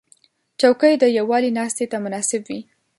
چوکۍ 0.59 0.93
د 0.99 1.03
یووالي 1.17 1.51
ناستې 1.57 1.85
ته 1.91 1.97
مناسب 2.05 2.41
وي. 2.49 2.59